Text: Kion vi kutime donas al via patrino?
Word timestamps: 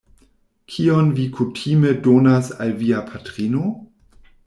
Kion 0.75 1.11
vi 1.19 1.27
kutime 1.35 1.93
donas 2.09 2.53
al 2.67 2.77
via 2.83 3.07
patrino? 3.15 3.67